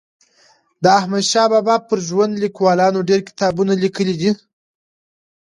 [0.83, 4.31] د احمدشاه بابا پر ژوند لیکوالانو ډېر کتابونه لیکلي دي.